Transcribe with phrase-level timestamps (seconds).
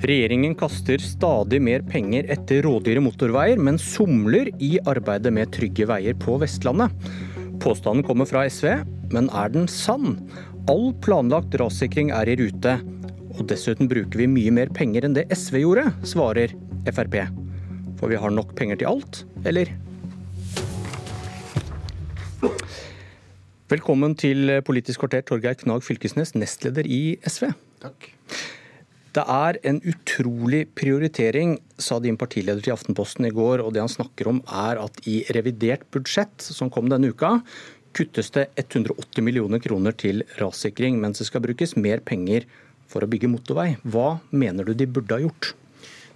[0.00, 6.14] Regjeringen kaster stadig mer penger etter rådyre motorveier, men somler i arbeidet med trygge veier
[6.16, 6.94] på Vestlandet.
[7.60, 8.78] Påstanden kommer fra SV,
[9.12, 10.14] men er den sann?
[10.72, 12.78] All planlagt rassikring er i rute.
[13.36, 16.54] Og dessuten bruker vi mye mer penger enn det SV gjorde, svarer
[16.88, 17.18] Frp.
[18.00, 19.68] For vi har nok penger til alt, eller?
[23.68, 27.52] Velkommen til Politisk kvarter, Torgeir Knag Fylkesnes, nestleder i SV.
[27.84, 28.08] Takk.
[29.10, 33.64] Det er en utrolig prioritering, sa din partileder til Aftenposten i går.
[33.64, 37.38] Og det han snakker om er at i revidert budsjett, som kom denne uka,
[37.96, 42.46] kuttes det 180 millioner kroner til rassikring, mens det skal brukes mer penger
[42.90, 43.72] for å bygge motorvei.
[43.82, 45.54] Hva mener du de burde ha gjort?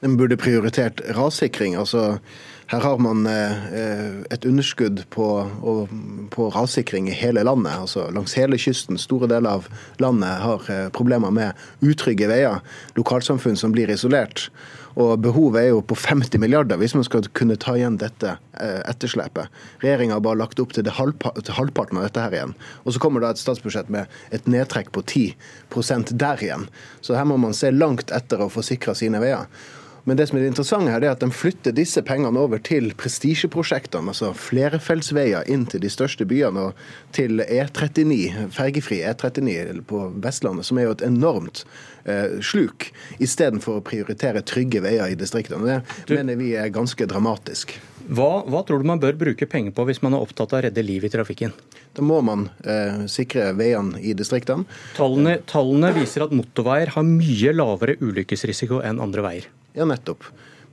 [0.05, 1.75] De burde prioritert rassikring.
[1.81, 2.19] altså
[2.67, 5.27] her har man eh, et underskudd på,
[6.33, 7.73] på, rassikring i hele landet.
[7.73, 9.69] altså Langs hele kysten, store deler av
[10.01, 12.63] landet har eh, problemer med utrygge veier.
[12.97, 14.49] Lokalsamfunn som blir isolert.
[14.95, 18.81] Og behovet er jo på 50 milliarder hvis man skal kunne ta igjen dette eh,
[18.89, 19.53] etterslepet.
[19.85, 22.59] Regjeringa har bare lagt opp til, til, halvparten av dette her igjen.
[22.85, 26.69] Og så kommer da et statsbudsjett med et nedtrekk på 10 der igjen.
[27.05, 29.51] Så her må man se langt etter å få sikra sine veier.
[30.05, 32.91] Men det som er det interessante her, er at de flytter disse pengene over til
[33.01, 34.13] prestisjeprosjektene.
[34.13, 36.83] Altså flerefeltsveier inn til de største byene og
[37.17, 41.65] til E39, fergefri E39 på Vestlandet, som er jo et enormt
[42.05, 45.81] eh, sluk, istedenfor å prioritere trygge veier i distriktene.
[46.05, 47.79] Det mener vi er ganske dramatisk.
[48.05, 50.65] Hva, hva, tror du man bør bruke penger på hvis man er opptatt av å
[50.67, 51.55] redde liv i trafikken?
[51.97, 54.69] Da må man eh, sikre veiene i distriktene.
[54.99, 59.53] Tallene, tallene viser at motorveier har mye lavere ulykkesrisiko enn andre veier.
[59.75, 60.25] Ja, nettopp.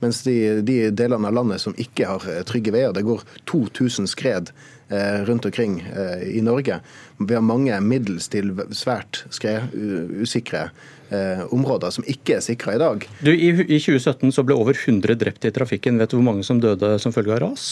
[0.02, 4.08] Mens de, de, delene av landet som ikke har eh, trygge veier, det går 2000
[4.10, 4.50] skred
[4.90, 6.80] eh, rundt omkring eh, i Norge.
[7.18, 10.64] Vi har mange middels til svært skredusikre
[11.10, 13.06] eh, områder som ikke er sikra i dag.
[13.22, 16.02] Du, i, I 2017 så ble over 100 drept i trafikken.
[16.02, 17.70] Vet du hvor mange som døde som følge av ras?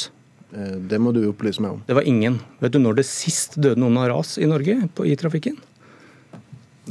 [0.50, 1.82] Det må du opplyse meg om.
[1.86, 2.40] Det var ingen.
[2.62, 5.58] Vet du når det sist døde noen av ras i Norge på, i trafikken?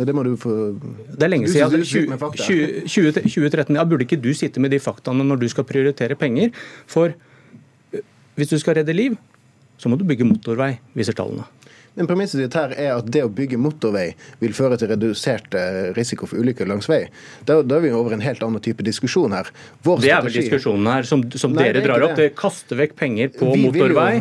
[0.05, 1.83] Det må du få Det er lenge siden.
[1.83, 3.75] 20, 20, 2013.
[3.75, 6.53] Ja, burde ikke du sitte med de faktaene når du skal prioritere penger?
[6.89, 8.05] For eh,
[8.39, 9.17] hvis du skal redde liv,
[9.79, 11.47] så må du bygge motorvei, viser tallene.
[11.97, 14.05] Men Premisset ditt her er at det å bygge motorvei
[14.39, 17.01] vil føre til redusert eh, risiko for ulykker langs vei.
[17.43, 19.49] Da, da, er vi over en helt annen type diskusjon her.
[19.83, 22.16] Vår det er vel diskusjonen her som, som Nei, dere drar opp.
[22.19, 24.11] Det kaster vekk penger på vi motorvei.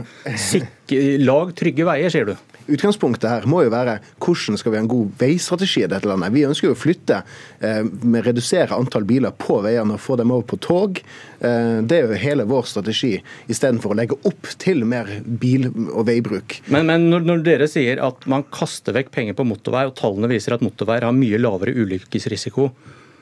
[0.89, 1.05] Jo...
[1.29, 2.35] lag trygge veier, sier du.
[2.69, 6.35] Utgangspunktet her må jo være hvordan skal vi ha en god veistrategi i dette landet.
[6.35, 7.23] Vi ønsker jo å flytte,
[7.65, 7.81] eh,
[8.29, 11.01] redusere antall biler på veiene og få dem over på tog.
[11.41, 13.15] Eh, det er jo hele vår strategi,
[13.49, 16.61] istedenfor å legge opp til mer bil- og veibruk.
[16.69, 20.31] Men, men når, når, dere sier at man kaster vekk penger på motorvei, og tallene
[20.31, 22.71] viser at motorveier har mye lavere ulykkesrisiko,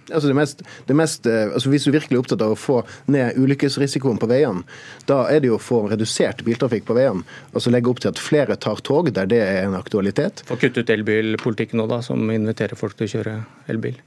[0.07, 2.81] Altså det mest, det mest, eh, altså hvis du virkelig er opptatt av å få
[3.11, 4.63] ned ulykkesrisikoen på veiene,
[5.11, 7.27] da er det jo å få redusert biltrafikk på veiene.
[7.53, 10.45] Altså legge opp til at flere tar tog der det er en aktualitet.
[10.47, 13.41] Få kutte ut elbilpolitikken nå, da, som inviterer folk til å kjøre
[13.73, 13.99] elbil?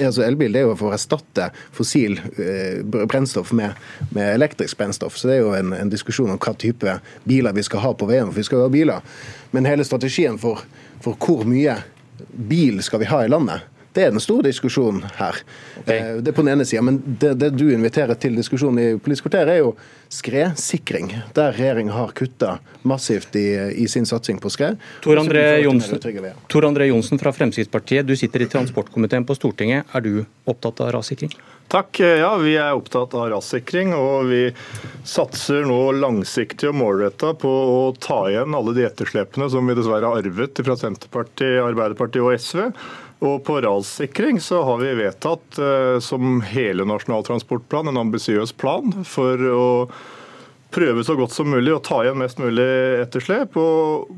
[0.00, 3.76] Altså elbil det er jo for å erstatte fossil eh, brennstoff med,
[4.08, 5.18] med, elektrisk brennstoff.
[5.20, 6.96] Så det er jo en, en, diskusjon om hva type
[7.28, 8.32] biler vi skal ha på veiene.
[8.32, 9.16] For vi skal jo ha biler.
[9.52, 10.64] Men hele strategien for,
[11.04, 11.76] for hvor mye
[12.48, 15.38] bil skal vi ha i landet, det er den store diskusjonen her.
[15.80, 15.96] Okay.
[15.96, 16.82] Eh, det er på den ene sida.
[16.84, 19.72] Men det, det, du inviterer til diskusjon i Politisk kvarter, er jo
[20.12, 21.10] skredsikring.
[21.36, 24.76] Der regjeringa har kutta massivt i, i, sin satsing på skred.
[25.04, 26.00] Tor André, Jonsen,
[26.52, 29.88] Tor André Jonsen fra Fremskrittspartiet, du sitter i transportkomiteen på Stortinget.
[29.96, 30.12] Er du
[30.44, 31.32] opptatt av rassikring?
[31.72, 31.98] Takk.
[31.98, 33.90] Ja, vi er opptatt av rassikring.
[33.96, 34.42] Og vi
[35.08, 40.12] satser nå langsiktig og målretta på å ta igjen alle de etterslepene som vi dessverre
[40.12, 42.68] har arvet fra Senterpartiet, Arbeiderpartiet og SV.
[43.24, 48.92] Og på rassikring så har vi vedtatt eh, som hele Nasjonal transportplan en ambisiøs plan
[49.08, 49.66] for å
[50.74, 52.66] prøve så godt som mulig å ta igjen mest mulig
[53.00, 53.56] etterslep.
[53.56, 54.10] og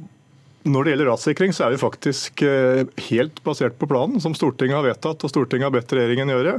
[0.68, 4.78] når det gjelder rassikring, så er vi faktisk eh, helt basert på planen som Stortinget
[4.78, 6.59] har vedtatt og Stortinget har bedt regjeringen gjøre.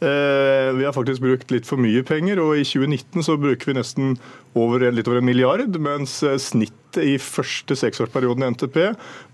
[0.00, 3.76] Eh, vi har faktisk brukt litt for mye penger, og i 2019 så bruker vi
[3.76, 4.14] nesten
[4.58, 8.78] over, litt over en milliard, mens eh, snittet i første seksårsperioden i NTP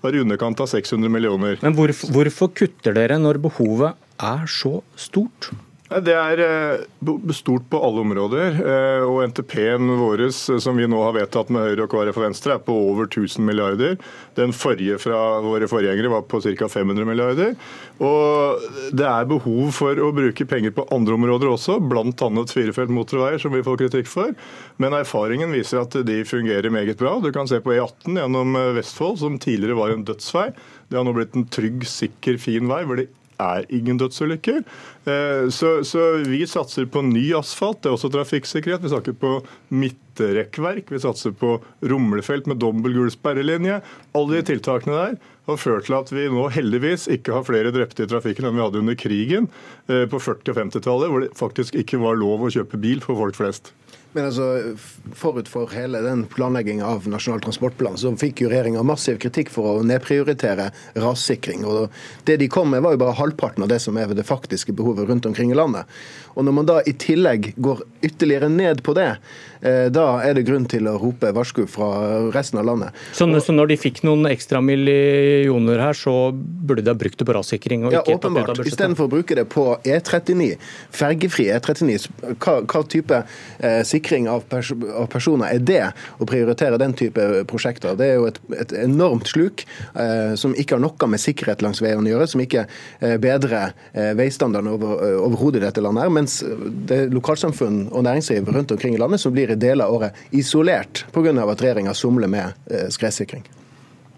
[0.03, 1.57] var i underkant av 600 millioner.
[1.63, 5.53] Men hvorfor, hvorfor kutter dere når behovet er så stort?
[5.87, 8.57] Det er eh, stort på alle områder.
[8.59, 12.25] Eh, og NTP-en vår eh, som vi nå har vedtatt med Høyre og KrF og
[12.25, 13.95] Venstre, er på over 1000 milliarder.
[14.35, 16.69] Den forrige fra våre forgjengere var på ca.
[16.73, 17.55] 500 milliarder.
[18.03, 18.67] Og
[18.99, 22.31] det er behov for å bruke penger på andre områder også, bl.a.
[22.51, 24.35] firefelt motorveier, som vi får kritikk for.
[24.83, 27.15] Men erfaringen viser at de fungerer meget bra.
[27.23, 30.51] Du kan se på E18 gjennom Vestfold, som tidligere var en dødsvei.
[30.91, 33.09] Det har nå blitt en trygg, sikker, fin vei hvor det
[33.43, 34.63] er ingen dødsulykker.
[35.07, 38.85] Eh, så, så, vi satser på ny asfalt, det er også trafikksikkerhet.
[38.85, 39.39] Vi snakker på
[40.17, 43.81] midtrekkverk, vi satser på rumlefelt med dobbel gul sperrelinje.
[44.13, 45.17] Alle de tiltakene der
[45.47, 48.65] har ført til at vi nå heldigvis ikke har flere drepte i trafikken enn vi
[48.65, 49.49] hadde under krigen
[49.89, 53.19] eh, på 40- og 50-tallet, hvor det faktisk ikke var lov å kjøpe bil for
[53.19, 53.73] folk flest.
[54.17, 54.77] Men altså,
[55.13, 59.75] Forut for hele den planlegginga av Nasjonal transportplan, så fikk jo regjeringa massiv kritikk for
[59.75, 61.67] å nedprioritere rassikring.
[61.69, 61.93] og
[62.25, 65.11] Det de kom med, var jo bare halvparten av det som er det faktiske behovet
[65.11, 65.85] rundt omkring i landet.
[66.33, 69.19] Og Når man da i tillegg går ytterligere ned på det,
[69.61, 71.91] eh, da er det grunn til å rope varsku fra
[72.35, 72.97] resten av landet.
[73.17, 77.27] Så, så når de fikk noen ekstra millioner her, så burde de ha brukt det
[77.29, 77.87] på rassikring?
[77.93, 78.61] ja, åpenbart.
[78.67, 80.55] Istedenfor å bruke det på E39,
[80.95, 82.09] fergefri E39,
[82.43, 83.21] hva, hva type
[83.59, 85.83] eh, sikring av, pers av, personer er det
[86.21, 87.97] å prioritere den type prosjekter?
[87.99, 91.83] Det er jo et, et enormt sluk eh, som ikke har noe med sikkerhet langs
[91.85, 96.07] veiene å gjøre, som ikke eh, bedrer eh, veistandarden over, eh, overhodet i dette landet.
[96.07, 96.39] her, mens
[96.89, 100.25] det er lokalsamfunn og næringsliv rundt omkring i landet som blir i deler av året
[100.31, 101.35] isolert pga.
[101.43, 103.45] at regjeringa somler med eh, skredsikring.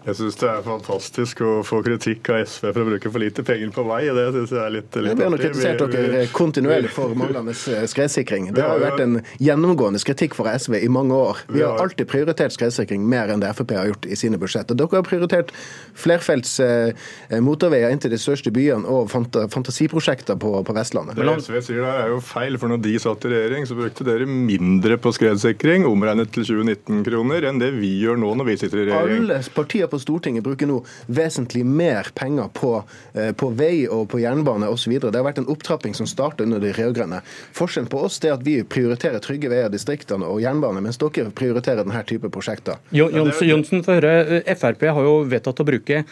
[0.09, 3.43] Jeg syns det er fantastisk å få kritikk av SV for å bruke for lite
[3.45, 3.99] penger på vei.
[4.15, 7.85] Det synes jeg er litt, litt Vi har nok kritisert dere kontinuerlig for manglende eh,
[7.91, 8.49] skredsikring.
[8.55, 11.43] Det har vært en gjennomgående kritikk fra SV i mange år.
[11.53, 14.77] Vi har alltid prioritert skredsikring mer enn det Frp har gjort i sine budsjetter.
[14.79, 15.53] Dere har prioritert
[15.99, 21.19] flerfelts eh, motorveier inn til de største byene og fantasiprosjekter på, på Vestlandet.
[21.19, 24.07] Det SV sier der er jo feil, for når de satt i regjering, så brukte
[24.07, 28.83] dere mindre på skredsikring, omregnet til 2019-kroner, enn det vi gjør nå når vi sitter
[28.83, 29.23] i regjering.
[29.27, 32.73] Alle partier på Stortinget bruker nå vesentlig mer penger på,
[33.13, 34.97] eh, på vei og på jernbane osv.
[34.99, 37.21] Det har vært en opptrapping som startet under de rød-grønne.
[37.57, 41.83] Forskjellen på oss er at vi prioriterer trygge veier, distriktene og jernbane, mens dere prioriterer
[41.83, 42.81] denne type prosjekter.
[42.91, 44.41] Jonsen, for høre.
[44.55, 46.03] Frp har jo vedtatt å bruke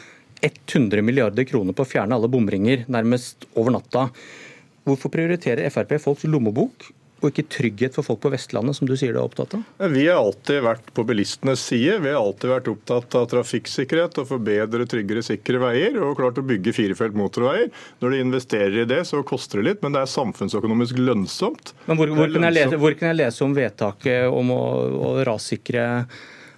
[0.42, 4.07] 100 milliarder kroner på å fjerne alle bomringer nærmest over natta.
[4.88, 9.15] Hvorfor prioriterer Frp folks lommebok og ikke trygghet for folk på Vestlandet, som du sier
[9.15, 9.63] du er opptatt av?
[9.93, 11.97] Vi har alltid vært på bilistenes side.
[12.03, 15.97] Vi har alltid vært opptatt av trafikksikkerhet og forbedre tryggere, sikre veier.
[16.05, 17.71] Og klart å bygge firefelt motorveier.
[18.03, 21.73] Når de investerer i det, så koster det litt, men det er samfunnsøkonomisk lønnsomt.
[21.89, 24.63] Men Hvor, hvor, kan, jeg lese, hvor kan jeg lese om vedtaket om å,
[25.09, 25.87] å rassikre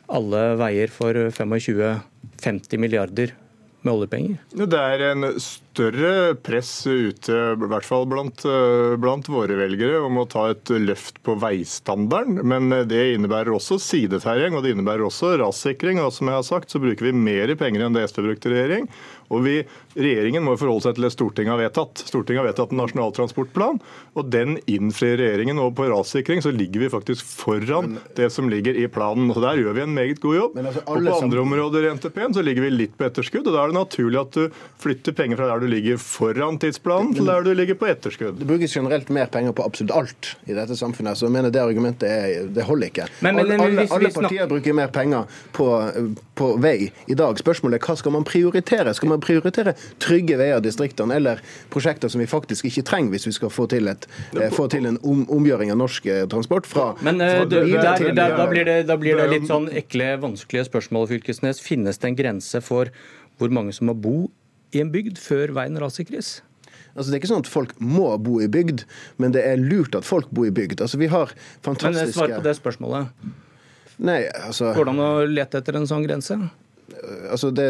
[0.09, 3.37] alle veier for 25-50 milliarder
[3.85, 4.37] med oljepenger?
[4.51, 10.19] Det er en større press ute, i hvert fall blant, eh, blant, våre velgere, om
[10.19, 12.41] å ta et løft på veistandarden.
[12.43, 16.01] Men det innebærer også sideterreng og det innebærer også rassikring.
[16.03, 18.57] Og som jeg har sagt, så bruker vi mer penger enn det SV brukte i
[18.57, 18.89] regjering.
[19.29, 19.55] Og vi,
[19.99, 22.03] Regjeringen må forholde seg til det Stortinget har vedtatt.
[22.07, 23.79] Stortinget har vedtatt en nasjonal transportplan,
[24.17, 25.59] og den innfrir regjeringen.
[25.61, 29.33] Og på rassikring så ligger vi faktisk foran men, det som ligger i planen.
[29.33, 30.59] Så Der gjør vi en meget god jobb.
[30.61, 33.47] Altså, og På andre områder i NTP-en så ligger vi litt på etterskudd.
[33.47, 37.15] og Da er det naturlig at du flytter penger fra der du ligger foran tidsplanen
[37.17, 38.39] til der du ligger på etterskudd.
[38.39, 41.61] Det brukes generelt mer penger på absolutt alt i dette samfunnet, så jeg mener det
[41.61, 43.09] argumentet er, det holder ikke.
[43.25, 45.67] Men, men, alle, alle, alle, partier bruker mer penger på,
[46.37, 47.39] på, vei i dag.
[47.41, 48.93] Spørsmålet er hva skal man prioritere?
[48.97, 51.43] Skal man prioritere trygge veier i distriktene, eller
[51.73, 54.89] prosjekter som vi faktisk ikke trenger hvis vi skal få til, et, eh, få til
[54.89, 58.67] en om, omgjøring av norsk eh, transport fra, Men fra du, der, der, da, blir
[58.67, 61.63] det, da blir det litt sånn ekle, vanskelige spørsmål, Fylkesnes.
[61.63, 62.93] Finnes det en grense for
[63.39, 64.17] hvor mange som må bo
[64.75, 66.39] i en bygd før veien rassikres?
[66.95, 68.83] Altså, det er ikke sånn at folk må bo i bygd,
[69.21, 70.81] men det er lurt at folk bor i bygd.
[70.83, 71.31] Altså, vi har
[71.65, 72.09] fantastiske...
[72.09, 73.29] Men Svar på det spørsmålet.
[74.09, 74.73] Nei, altså...
[74.75, 76.39] Går det an å lete etter en sånn grense?
[77.31, 77.67] Altså det,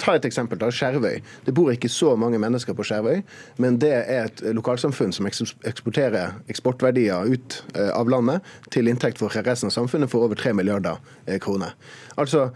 [0.00, 0.58] Ta et eksempel.
[0.58, 1.20] da, Skjervøy.
[1.46, 3.22] Det bor ikke så mange mennesker på Skjervøy,
[3.62, 8.44] men det er et lokalsamfunn som eksporterer eksportverdier ut eh, av landet
[8.74, 11.74] til inntekt for resten av samfunnet for over 3 milliarder eh, kroner.
[12.20, 12.50] Altså,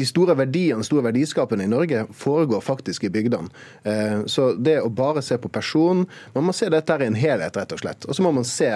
[0.00, 3.50] de store verdiene, store verdiskapene i Norge foregår faktisk i bygdene.
[3.84, 7.56] Eh, så det å bare se på person Man må se dette i en helhet,
[7.56, 8.06] rett og slett.
[8.08, 8.74] Og så må man se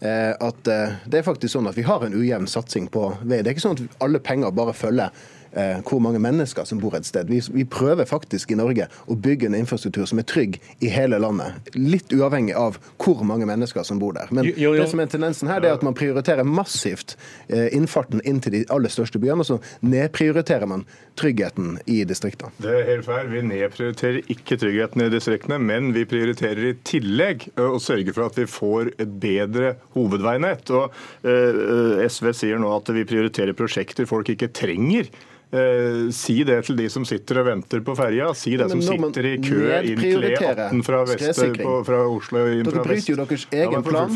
[0.00, 3.42] at det er faktisk sånn at vi har en ujevn satsing på vei.
[3.42, 5.12] Det er ikke sånn at alle penger bare følger
[5.50, 7.26] hvor mange mennesker som bor et sted.
[7.30, 11.18] Vi, vi, prøver faktisk i Norge å bygge en infrastruktur som er trygg i hele
[11.18, 11.70] landet.
[11.74, 14.30] Litt uavhengig av hvor mange mennesker som bor der.
[14.30, 14.84] Men jo, jo, jo.
[14.84, 17.16] det som er tendensen her, det er at man prioriterer massivt
[17.48, 20.86] eh, innfarten inn til de aller største byene, og så nedprioriterer man
[21.20, 22.52] tryggheten i distriktene.
[22.62, 23.30] Det er helt feil.
[23.32, 28.38] Vi nedprioriterer ikke tryggheten i distriktene, men vi prioriterer i tillegg å sørge for at
[28.40, 30.72] vi får et bedre hovedveinett.
[30.74, 30.94] Og
[31.26, 35.10] eh, SV sier nå at vi prioriterer prosjekter folk ikke trenger.
[35.50, 38.28] Eh, si det til de som sitter og venter på ferja.
[38.38, 42.44] Si det som sitter i kø inn til E18 fra, vest, på, fra Oslo.
[42.54, 44.14] Inn Dere bryter jo deres egen ja, plan.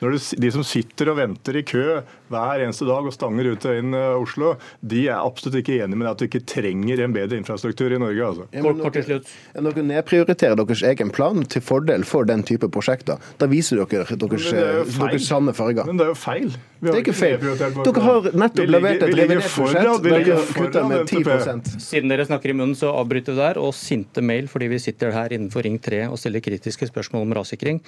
[0.00, 2.00] Når du, de som sitter og venter i kø
[2.32, 5.98] hver eneste dag og stanger ut og inn uh, Oslo, de er absolutt ikke enig
[6.00, 8.30] med at du ikke trenger en bedre infrastruktur i Norge.
[8.30, 8.48] Altså.
[8.56, 9.36] Ja, kort, til slutt.
[9.68, 13.20] Dere nedprioriterer deres egen plan til fordel for den type prosjekter.
[13.36, 14.48] Da viser dere deres,
[14.96, 15.84] deres sanne farger.
[15.84, 16.56] Men det er jo feil.
[16.82, 17.38] Det er ikke feil.
[17.38, 22.76] Dere har nettopp levert et revidert budsjett kutta med 10 Siden dere snakker i munnen,
[22.78, 23.60] så avbryter vi der.
[23.62, 27.36] Og sinte mail fordi vi sitter her innenfor Ring 3 og stiller kritiske spørsmål om
[27.40, 27.82] rassikring,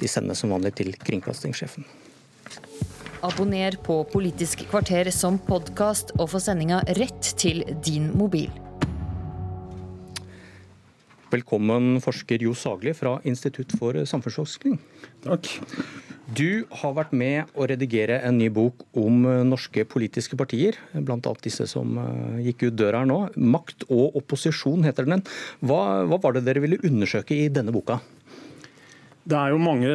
[0.00, 1.86] de sendes som vanlig til kringkastingssjefen.
[3.22, 8.48] Abonner på Politisk kvarter som podkast og få sendinga rett til din mobil.
[11.30, 14.80] Velkommen forsker Jo Sagli fra Institutt for samfunnsforskning.
[15.22, 15.52] Takk.
[16.36, 21.32] Du har vært med å redigere en ny bok om eh, norske politiske partier, bl.a.
[21.42, 23.18] disse som eh, gikk ut døra her nå.
[23.34, 25.24] 'Makt og opposisjon' heter den.
[25.64, 27.98] Hva, hva var det dere ville undersøke i denne boka?
[29.30, 29.90] Det er jo mange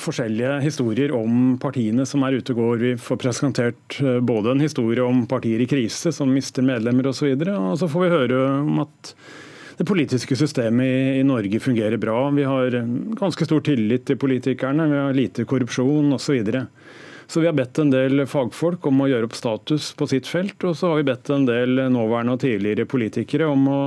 [0.00, 2.80] forskjellige historier om partiene som er ute og går.
[2.80, 7.34] Vi får presentert eh, både en historie om partier i krise som mister medlemmer osv.,
[7.36, 9.12] og, så og så får vi høre om at
[9.76, 12.30] det politiske systemet i, Norge fungerer bra.
[12.30, 12.78] Vi har
[13.18, 16.38] ganske stor tillit til politikerne, vi har lite korrupsjon osv.
[16.46, 16.62] Så,
[17.26, 20.56] så vi har bedt en del fagfolk om å gjøre opp status på sitt felt.
[20.64, 23.82] Og så har vi bedt en del nåværende og tidligere politikere om å,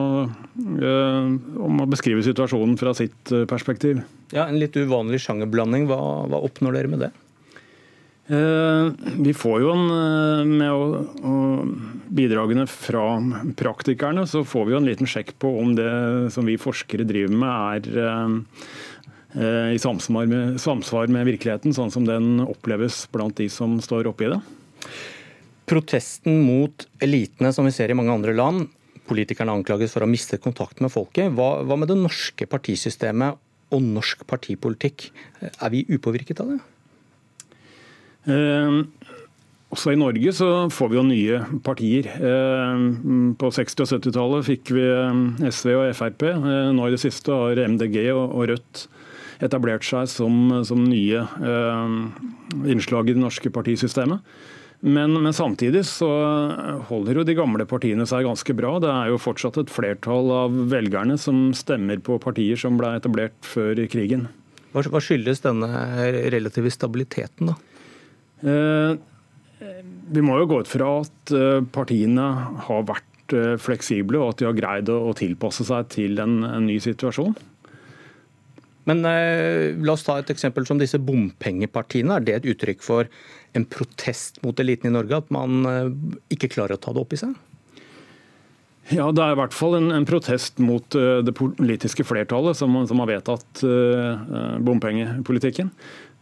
[0.77, 1.31] øh,
[1.69, 4.03] om å beskrive situasjonen fra sitt eh, perspektiv.
[4.35, 5.89] Ja, En litt uvanlig sjangerblanding.
[5.89, 7.13] Hva, hva oppnår dere med det?
[8.29, 11.65] Eh, vi får jo en, eh, med å,
[12.13, 13.17] bidragene fra
[13.57, 17.33] praktikerne, så får vi jo en liten sjekk på om det som vi forskere driver
[17.33, 17.97] med er
[19.33, 24.09] eh, i samsvar med, samsvar med virkeligheten, sånn som den oppleves blant de som står
[24.09, 24.39] oppi det.
[25.69, 28.69] Protesten mot elitene som vi ser i mange andre land,
[29.09, 31.33] politikerne anklages for å ha mistet kontakt med folket.
[31.33, 33.41] Hva, hva med det norske partisystemet
[33.73, 35.09] og norsk partipolitikk?
[35.41, 36.65] Er vi upåvirket av det?
[38.29, 38.79] Eh,
[39.69, 42.09] også i Norge så får vi jo nye partier.
[42.17, 42.85] Eh,
[43.39, 46.29] på 60- og 70-tallet fikk vi eh, SV og Frp.
[46.75, 48.87] Nå i det siste har MDG og Rødt
[49.39, 51.21] etablert seg som, som nye
[52.67, 54.25] innslag i det norske partisystemet.
[54.79, 56.07] Men, men, samtidig så
[56.87, 58.73] holder jo de gamle partiene seg ganske bra.
[58.83, 63.35] Det er jo fortsatt et flertall av velgerne som stemmer på partier som ble etablert
[63.47, 64.27] før krigen.
[64.75, 65.69] Hva, skyldes denne
[66.29, 67.57] relative stabiliteten, da?
[68.43, 68.95] Eh,
[70.09, 72.27] vi må jo gå ut fra at eh, partiene
[72.67, 76.67] har vært eh, fleksible, og at de har greid å tilpasse seg til en, en
[76.69, 77.35] ny situasjon.
[78.89, 82.17] Men eh, la oss ta et eksempel som disse bompengepartiene.
[82.17, 83.09] Er det et uttrykk for
[83.57, 85.93] en protest mot eliten i Norge, at man eh,
[86.33, 87.37] ikke klarer å ta det opp i seg?
[88.89, 92.73] Ja, Det er i hvert fall en, en protest mot uh, det politiske flertallet som,
[92.89, 95.69] som har vedtatt uh, bompengepolitikken.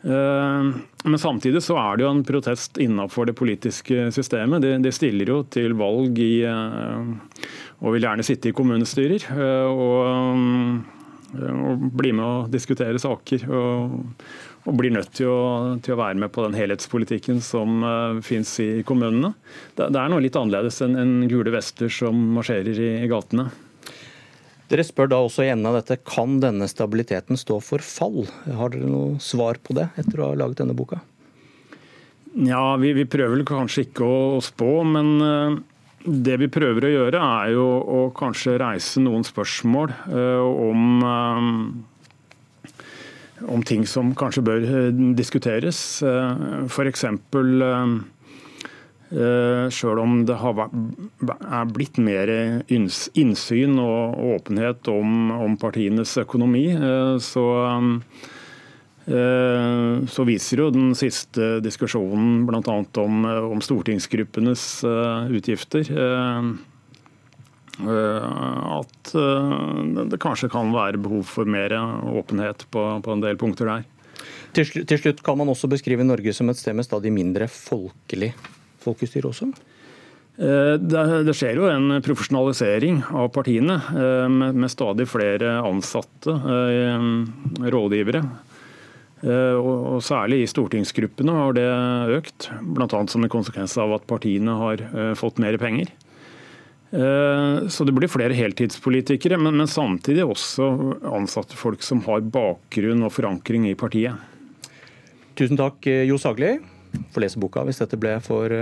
[0.01, 0.63] Eh,
[1.04, 4.62] men samtidig så er det jo en protest innenfor det politiske systemet.
[4.63, 7.48] De, de stiller jo til valg i, eh,
[7.82, 9.30] og vil gjerne sitte i kommunestyrer.
[9.34, 10.84] Eh, og,
[11.38, 13.48] og bli med og diskutere saker.
[13.50, 13.98] Og,
[14.68, 15.44] og blir nødt til å,
[15.80, 17.80] til å, være med på den helhetspolitikken som
[18.25, 19.32] finnes i kommunene.
[19.77, 23.48] Det, det, er noe litt annerledes enn en gule vester som marsjerer i, i gatene.
[24.68, 28.26] Dere spør da også i enden av dette kan denne stabiliteten stå for fall.
[28.46, 31.00] Har dere noe svar på det etter å ha laget denne boka?
[32.36, 35.56] Ja, vi, vi prøver kanskje ikke å, spå, men uh,
[36.04, 41.96] det vi prøver å gjøre, er jo å kanskje reise noen spørsmål uh, om uh,
[43.48, 44.64] om ting som kanskje bør
[45.14, 46.02] diskuteres.
[46.02, 47.04] F.eks.
[49.08, 52.28] Eh, Sjøl om det har blitt mer
[52.68, 57.46] innsyn og åpenhet om, om partienes økonomi, eh, så,
[59.08, 62.60] eh, så, viser jo den siste diskusjonen bl.a.
[63.04, 64.84] Om, om stortingsgruppenes
[65.32, 65.88] utgifter
[67.78, 71.76] at det kanskje kan være behov for mer
[72.10, 73.86] åpenhet på, på en del punkter der.
[74.58, 78.34] Til slutt kan man også beskrive Norge som et sted med stadig mindre folkelig
[78.88, 79.51] folkestyre også?
[80.38, 87.08] Eh, det skjer jo en profesjonalisering av partiene, eh, med stadig flere ansatte eh,
[87.74, 88.22] rådgivere.
[89.17, 91.70] Og Særlig i stortingsgruppene har det
[92.20, 93.00] økt, bl.a.
[93.10, 94.84] som en konsekvens av at partiene har
[95.17, 95.89] fått mer penger.
[96.94, 100.70] Så det blir flere heltidspolitikere, men samtidig også
[101.17, 104.22] ansatte folk som har bakgrunn og forankring i partiet.
[105.34, 106.60] Tusen takk, Jo Sagli.
[107.13, 108.54] Får lese boka hvis dette ble for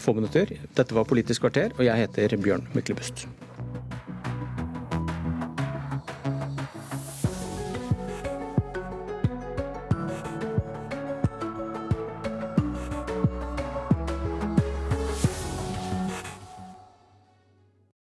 [0.00, 0.56] få minutter.
[0.76, 3.26] Dette var Politisk kvarter, og jeg heter Bjørn Myklebust.